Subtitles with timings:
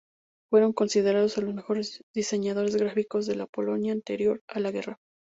[0.49, 4.97] Fueron considerados los mejores diseñadores gráficos de la Polonia anterior a la guerra.